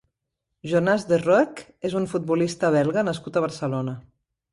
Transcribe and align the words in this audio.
Jonas 0.69 1.03
De 1.11 1.19
Roeck 1.19 1.61
és 1.89 1.97
un 1.99 2.07
futbolista 2.13 2.73
belga 2.77 3.05
nascut 3.11 3.39
a 3.39 3.45
Barcelona. 3.45 3.95